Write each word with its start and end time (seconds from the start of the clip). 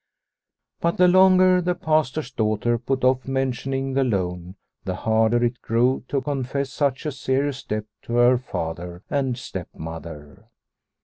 But 0.79 0.97
the 0.97 1.07
longer 1.07 1.61
the 1.61 1.75
Pastor's 1.75 2.31
daughter 2.31 2.79
put 2.79 3.03
off 3.03 3.27
mentioning 3.27 3.93
the 3.93 4.03
loan, 4.03 4.55
the 4.83 4.95
harder 4.95 5.43
it 5.43 5.61
grew 5.61 6.03
to 6.07 6.21
confess 6.23 6.71
such 6.71 7.05
a 7.05 7.11
serious 7.11 7.61
debt 7.63 7.85
to 8.05 8.13
her 8.13 8.39
father 8.39 9.03
and 9.11 9.37
stepmother. 9.37 10.45